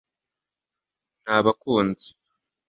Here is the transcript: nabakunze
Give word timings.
nabakunze 1.23 2.07